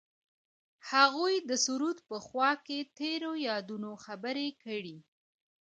هغوی 0.91 1.35
د 1.49 1.51
سرود 1.65 1.97
په 2.09 2.17
خوا 2.25 2.51
کې 2.65 2.79
تیرو 2.97 3.33
یادونو 3.49 3.91
خبرې 4.05 4.47
کړې. 4.63 4.97